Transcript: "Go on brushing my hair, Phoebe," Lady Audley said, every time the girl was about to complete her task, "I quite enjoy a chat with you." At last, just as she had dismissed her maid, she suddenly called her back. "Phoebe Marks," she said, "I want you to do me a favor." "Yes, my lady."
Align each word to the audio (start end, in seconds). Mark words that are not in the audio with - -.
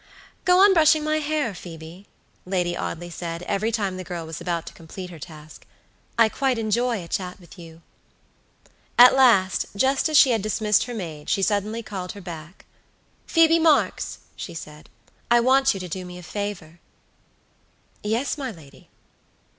"Go 0.45 0.63
on 0.63 0.73
brushing 0.73 1.03
my 1.03 1.17
hair, 1.17 1.53
Phoebe," 1.53 2.07
Lady 2.43 2.75
Audley 2.75 3.11
said, 3.11 3.43
every 3.43 3.71
time 3.71 3.97
the 3.97 4.03
girl 4.03 4.25
was 4.25 4.41
about 4.41 4.65
to 4.65 4.73
complete 4.73 5.11
her 5.11 5.19
task, 5.19 5.63
"I 6.17 6.27
quite 6.27 6.57
enjoy 6.57 7.03
a 7.03 7.07
chat 7.07 7.39
with 7.39 7.59
you." 7.59 7.83
At 8.97 9.13
last, 9.13 9.67
just 9.75 10.09
as 10.09 10.17
she 10.17 10.31
had 10.31 10.41
dismissed 10.41 10.85
her 10.85 10.95
maid, 10.95 11.29
she 11.29 11.43
suddenly 11.43 11.83
called 11.83 12.13
her 12.13 12.19
back. 12.21 12.65
"Phoebe 13.27 13.59
Marks," 13.59 14.17
she 14.35 14.55
said, 14.55 14.89
"I 15.29 15.39
want 15.39 15.75
you 15.75 15.79
to 15.79 15.87
do 15.87 16.03
me 16.03 16.17
a 16.17 16.23
favor." 16.23 16.79
"Yes, 18.01 18.39
my 18.39 18.49
lady." 18.49 18.89